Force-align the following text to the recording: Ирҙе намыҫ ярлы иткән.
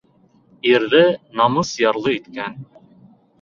Ирҙе 0.69 1.01
намыҫ 1.41 1.75
ярлы 1.83 2.15
иткән. 2.17 2.59